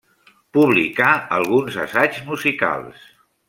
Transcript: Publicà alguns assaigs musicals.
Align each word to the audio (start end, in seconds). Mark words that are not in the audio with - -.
Publicà 0.57 1.11
alguns 1.39 1.79
assaigs 1.87 2.25
musicals. 2.33 3.09